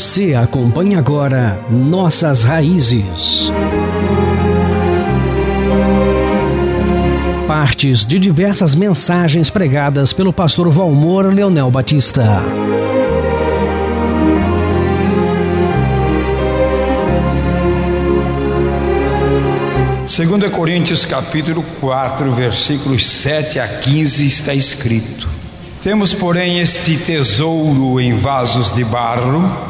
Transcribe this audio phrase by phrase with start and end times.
[0.00, 3.52] Você acompanha agora Nossas Raízes.
[7.46, 12.42] Partes de diversas mensagens pregadas pelo pastor Valmor Leonel Batista.
[20.06, 25.28] Segunda Coríntios capítulo 4, versículos 7 a 15 está escrito:
[25.82, 29.69] Temos, porém, este tesouro em vasos de barro,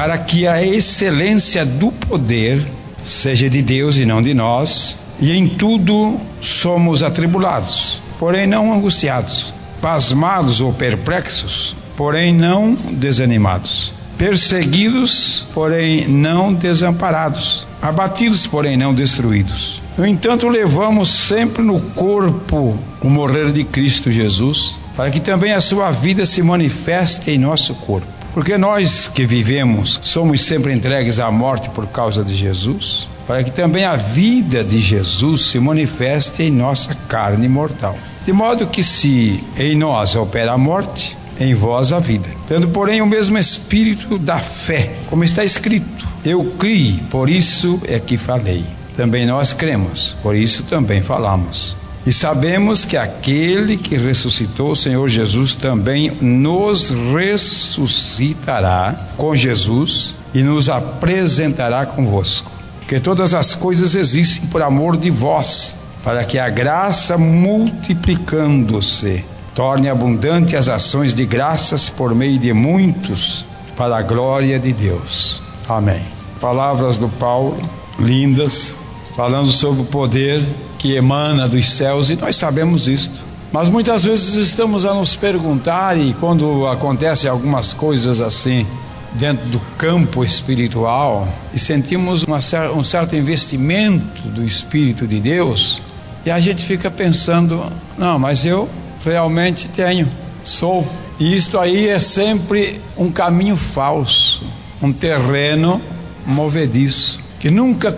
[0.00, 2.66] para que a excelência do poder
[3.04, 9.52] seja de Deus e não de nós, e em tudo somos atribulados, porém não angustiados,
[9.78, 19.82] pasmados ou perplexos, porém não desanimados, perseguidos, porém não desamparados, abatidos, porém não destruídos.
[19.98, 25.60] No entanto, levamos sempre no corpo o morrer de Cristo Jesus, para que também a
[25.60, 28.19] sua vida se manifeste em nosso corpo.
[28.32, 33.50] Porque nós que vivemos somos sempre entregues à morte por causa de Jesus, para que
[33.50, 37.96] também a vida de Jesus se manifeste em nossa carne mortal.
[38.24, 42.28] De modo que, se em nós opera a morte, em vós a vida.
[42.46, 47.98] Tendo, porém, o mesmo espírito da fé, como está escrito: Eu criei, por isso é
[47.98, 48.64] que falei.
[48.96, 51.76] Também nós cremos, por isso também falamos.
[52.06, 60.42] E sabemos que aquele que ressuscitou o Senhor Jesus também nos ressuscitará com Jesus e
[60.42, 62.50] nos apresentará convosco.
[62.88, 69.88] Que todas as coisas existem por amor de vós, para que a graça multiplicando-se torne
[69.88, 73.44] abundante as ações de graças por meio de muitos,
[73.76, 75.42] para a glória de Deus.
[75.68, 76.02] Amém.
[76.40, 77.60] Palavras do Paulo,
[77.98, 78.74] lindas,
[79.20, 80.42] falando sobre o poder
[80.78, 83.22] que emana dos céus e nós sabemos isto.
[83.52, 88.66] Mas muitas vezes estamos a nos perguntar, e quando acontecem algumas coisas assim,
[89.12, 92.38] dentro do campo espiritual, e sentimos uma,
[92.74, 95.82] um certo investimento do Espírito de Deus,
[96.24, 97.62] e a gente fica pensando:
[97.98, 98.70] não, mas eu
[99.04, 100.08] realmente tenho,
[100.42, 100.88] sou.
[101.18, 104.42] E isto aí é sempre um caminho falso,
[104.80, 105.78] um terreno
[106.24, 107.92] movediço, que nunca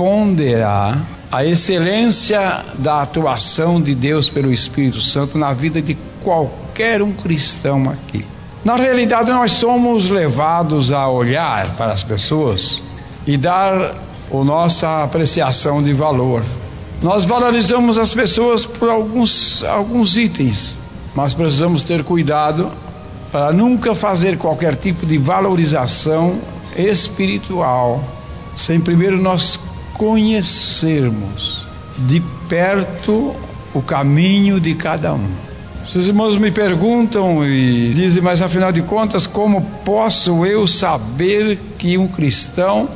[0.00, 0.98] corresponderá
[1.30, 7.90] a excelência da atuação de Deus pelo Espírito Santo na vida de qualquer um cristão
[7.90, 8.24] aqui.
[8.64, 12.82] Na realidade, nós somos levados a olhar para as pessoas
[13.26, 13.94] e dar
[14.32, 16.42] a nossa apreciação de valor.
[17.02, 20.78] Nós valorizamos as pessoas por alguns, alguns itens,
[21.14, 22.72] mas precisamos ter cuidado
[23.30, 26.38] para nunca fazer qualquer tipo de valorização
[26.74, 28.02] espiritual
[28.56, 29.58] sem primeiro nós
[30.00, 31.66] conhecermos
[31.98, 33.36] de perto
[33.74, 35.28] o caminho de cada um.
[35.84, 41.98] Seus irmãos me perguntam e dizem, mas afinal de contas, como posso eu saber que
[41.98, 42.88] um cristão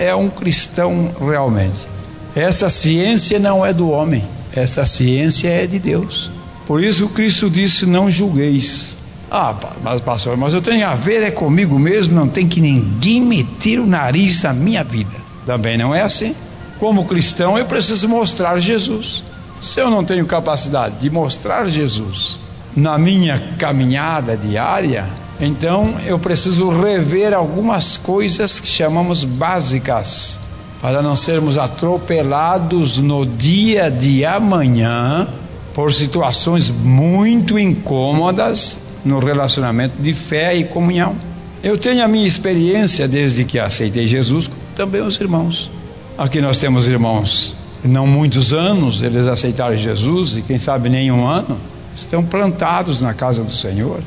[0.00, 1.86] é um cristão realmente?
[2.34, 6.28] Essa ciência não é do homem, essa ciência é de Deus.
[6.66, 8.98] Por isso Cristo disse: Não julgueis.
[9.30, 13.20] Ah, mas pastor, mas eu tenho a ver é comigo mesmo, não tem que ninguém
[13.20, 15.14] meter o nariz na minha vida.
[15.46, 16.34] Também não é assim.
[16.78, 19.24] Como cristão, eu preciso mostrar Jesus.
[19.60, 22.38] Se eu não tenho capacidade de mostrar Jesus
[22.76, 25.06] na minha caminhada diária,
[25.40, 30.40] então eu preciso rever algumas coisas que chamamos básicas,
[30.80, 35.28] para não sermos atropelados no dia de amanhã
[35.74, 41.16] por situações muito incômodas no relacionamento de fé e comunhão.
[41.62, 45.77] Eu tenho a minha experiência desde que aceitei Jesus, também os irmãos.
[46.18, 51.24] Aqui nós temos irmãos, não muitos anos, eles aceitaram Jesus e quem sabe nem um
[51.24, 51.56] ano,
[51.94, 54.00] estão plantados na casa do Senhor.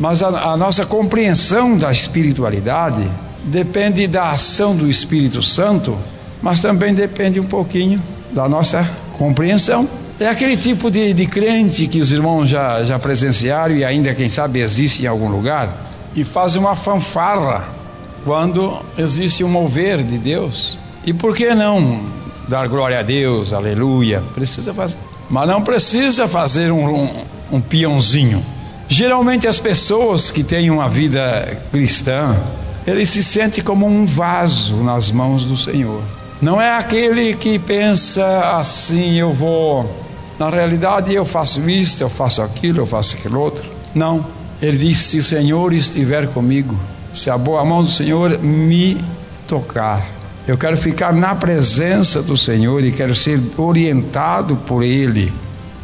[0.00, 3.06] Mas a, a nossa compreensão da espiritualidade
[3.44, 5.94] depende da ação do Espírito Santo,
[6.40, 8.00] mas também depende um pouquinho
[8.32, 8.82] da nossa
[9.18, 9.86] compreensão.
[10.18, 14.30] É aquele tipo de, de crente que os irmãos já, já presenciaram e ainda, quem
[14.30, 15.84] sabe, existe em algum lugar,
[16.16, 17.68] e faz uma fanfarra
[18.24, 22.02] quando existe um mover de Deus e por que não
[22.48, 24.22] dar glória a Deus, aleluia?
[24.34, 24.98] Precisa fazer.
[25.30, 28.44] Mas não precisa fazer um, um, um peãozinho.
[28.86, 32.36] Geralmente as pessoas que têm uma vida cristã,
[32.86, 36.02] ele se sente como um vaso nas mãos do Senhor.
[36.42, 39.90] Não é aquele que pensa assim, eu vou.
[40.38, 43.64] Na realidade, eu faço isso, eu faço aquilo, eu faço aquilo outro.
[43.94, 44.26] Não.
[44.60, 46.78] Ele diz: se o Senhor estiver comigo,
[47.14, 49.02] se a boa mão do Senhor me
[49.46, 50.17] tocar,
[50.50, 55.32] eu quero ficar na presença do Senhor e quero ser orientado por Ele.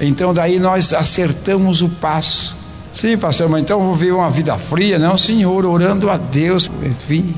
[0.00, 2.56] Então, daí nós acertamos o passo.
[2.90, 4.98] Sim, pastor, mas então vou viver uma vida fria?
[4.98, 7.34] Não, senhor, orando a Deus, enfim.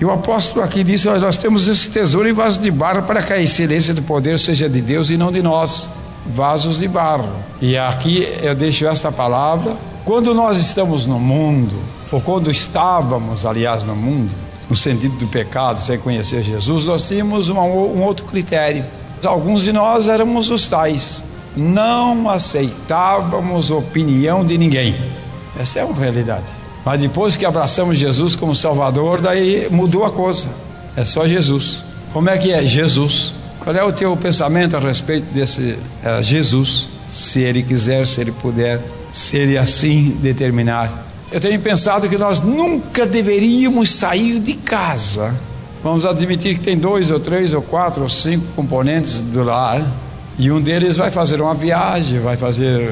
[0.00, 3.32] E o apóstolo aqui disse: Nós temos esse tesouro em vasos de barro para que
[3.32, 5.90] a excelência do poder seja de Deus e não de nós,
[6.26, 7.30] vasos de barro.
[7.60, 9.76] E aqui eu deixo esta palavra.
[10.04, 11.76] Quando nós estamos no mundo,
[12.10, 14.34] ou quando estávamos, aliás, no mundo,
[14.68, 18.84] no sentido do pecado, sem conhecer Jesus, nós tínhamos um, um outro critério.
[19.24, 21.24] Alguns de nós éramos os tais
[21.56, 24.96] não aceitávamos opinião de ninguém.
[25.58, 26.44] Essa é uma realidade.
[26.84, 30.48] Mas depois que abraçamos Jesus como Salvador, daí mudou a coisa.
[30.96, 31.84] É só Jesus.
[32.12, 33.34] Como é que é Jesus?
[33.60, 36.90] Qual é o teu pensamento a respeito desse é, Jesus?
[37.10, 38.80] Se ele quiser, se ele puder,
[39.12, 41.06] se ele assim determinar.
[41.34, 45.34] Eu tenho pensado que nós nunca deveríamos sair de casa.
[45.82, 49.84] Vamos admitir que tem dois ou três ou quatro ou cinco componentes do lar
[50.38, 52.88] e um deles vai fazer uma viagem, vai fazer,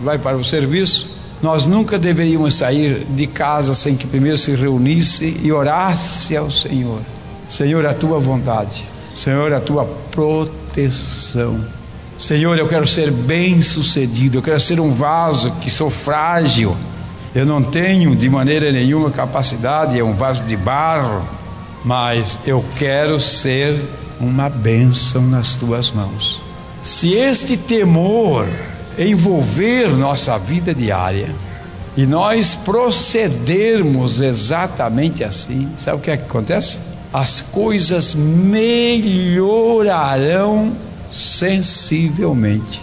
[0.00, 1.18] vai para o serviço.
[1.42, 7.00] Nós nunca deveríamos sair de casa sem que primeiro se reunisse e orasse ao Senhor.
[7.48, 8.86] Senhor, a tua vontade.
[9.12, 11.58] Senhor, a tua proteção.
[12.16, 14.38] Senhor, eu quero ser bem-sucedido.
[14.38, 16.76] Eu quero ser um vaso que sou frágil.
[17.34, 21.26] Eu não tenho de maneira nenhuma capacidade, é um vaso de barro,
[21.82, 23.80] mas eu quero ser
[24.20, 26.42] uma bênção nas tuas mãos.
[26.82, 28.46] Se este temor
[28.98, 31.34] envolver nossa vida diária
[31.96, 36.80] e nós procedermos exatamente assim, sabe o que, é que acontece?
[37.10, 39.32] As coisas melhorarão
[41.08, 42.82] sensivelmente.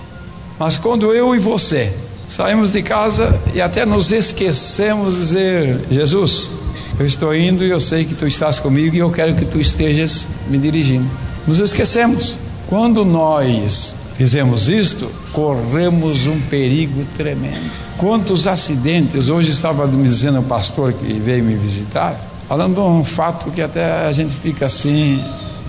[0.57, 1.93] Mas quando eu e você
[2.29, 6.51] saímos de casa e até nos esquecemos de dizer: Jesus,
[6.97, 9.59] eu estou indo e eu sei que tu estás comigo e eu quero que tu
[9.59, 11.09] estejas me dirigindo.
[11.45, 12.37] Nos esquecemos.
[12.67, 17.71] Quando nós fizemos isto, corremos um perigo tremendo.
[17.97, 22.15] Quantos acidentes, hoje estava me dizendo o pastor que veio me visitar,
[22.47, 25.19] falando de um fato que até a gente fica assim,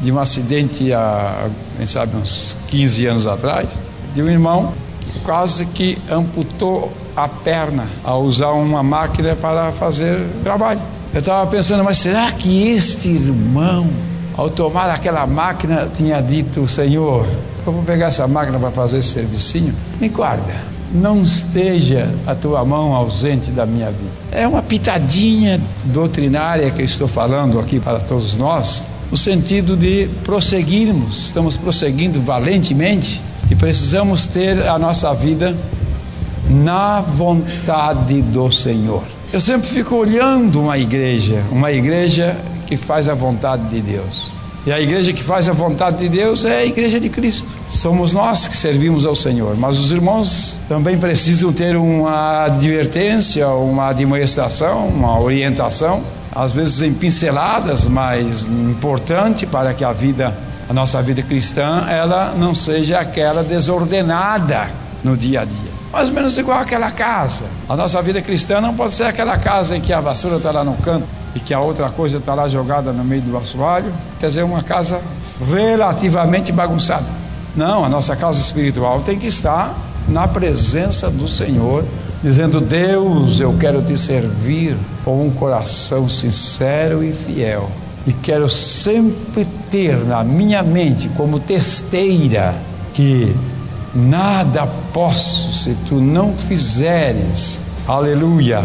[0.03, 1.49] de um acidente há,
[1.79, 3.81] quem sabe, uns 15 anos atrás,
[4.15, 4.75] de um irmão
[5.25, 10.81] quase que amputou a perna ao usar uma máquina para fazer trabalho.
[11.13, 13.89] Eu estava pensando, mas será que este irmão
[14.41, 17.27] ao tomar aquela máquina, tinha dito: Senhor,
[17.67, 20.71] eu vou pegar essa máquina para fazer esse servicinho, me guarda.
[20.93, 24.11] Não esteja a tua mão ausente da minha vida.
[24.33, 30.09] É uma pitadinha doutrinária que eu estou falando aqui para todos nós, no sentido de
[30.25, 35.57] prosseguirmos, estamos prosseguindo valentemente e precisamos ter a nossa vida
[36.49, 39.03] na vontade do Senhor.
[39.33, 42.37] Eu sempre fico olhando uma igreja, uma igreja
[42.67, 44.33] que faz a vontade de Deus.
[44.67, 47.49] E a igreja que faz a vontade de Deus é a igreja de Cristo.
[47.67, 53.89] Somos nós que servimos ao Senhor, mas os irmãos também precisam ter uma advertência, uma
[53.89, 60.37] admoestação, uma orientação, às vezes em pinceladas, mas importante para que a vida,
[60.71, 64.71] a nossa vida cristã, ela não seja aquela desordenada
[65.03, 65.73] no dia a dia.
[65.93, 67.47] Mais ou menos igual aquela casa.
[67.69, 70.63] A nossa vida cristã não pode ser aquela casa em que a vassoura está lá
[70.63, 74.29] no canto e que a outra coisa está lá jogada no meio do assoalho, quer
[74.29, 75.01] dizer, uma casa
[75.45, 77.07] relativamente bagunçada.
[77.57, 79.77] Não, a nossa casa espiritual tem que estar
[80.07, 81.85] na presença do Senhor,
[82.23, 87.69] dizendo: Deus, eu quero te servir com um coração sincero e fiel.
[88.07, 92.55] E quero sempre ter na minha mente como testeira
[92.95, 93.35] que
[93.95, 98.65] nada posso se tu não fizeres, aleluia,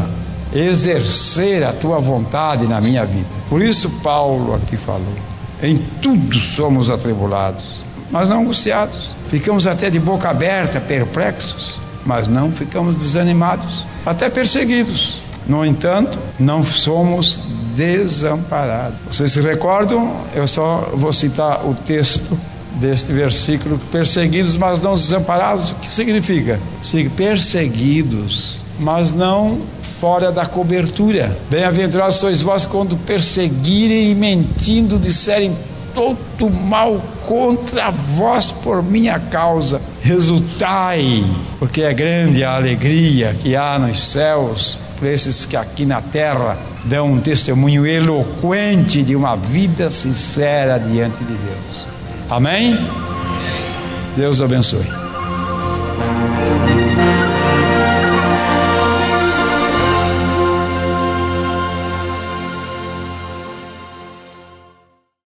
[0.54, 3.28] exercer a tua vontade na minha vida.
[3.50, 5.14] Por isso, Paulo aqui falou:
[5.62, 9.16] em tudo somos atribulados, mas não angustiados.
[9.30, 15.25] Ficamos até de boca aberta, perplexos, mas não ficamos desanimados, até perseguidos.
[15.48, 17.42] No entanto, não somos
[17.76, 18.98] desamparados.
[19.10, 20.22] Vocês se recordam?
[20.34, 22.38] Eu só vou citar o texto
[22.76, 25.72] deste versículo: perseguidos, mas não desamparados.
[25.72, 26.60] O que significa?
[27.16, 31.38] Perseguidos, mas não fora da cobertura.
[31.50, 35.56] Bem-aventurados sois vós quando perseguirem e mentindo disserem
[35.94, 39.82] todo mal contra vós por minha causa.
[40.02, 41.24] Resultai,
[41.58, 46.58] porque é grande a alegria que há nos céus por esses que aqui na terra
[46.86, 51.88] dão um testemunho eloquente de uma vida sincera diante de Deus.
[52.30, 52.78] Amém?
[54.16, 55.05] Deus abençoe.